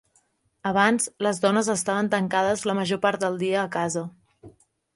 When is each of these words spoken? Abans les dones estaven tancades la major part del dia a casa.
Abans 0.69 1.05
les 1.27 1.41
dones 1.43 1.69
estaven 1.75 2.09
tancades 2.15 2.65
la 2.71 2.77
major 2.81 3.01
part 3.07 3.25
del 3.27 3.39
dia 3.45 3.61
a 3.65 3.69
casa. 3.77 4.05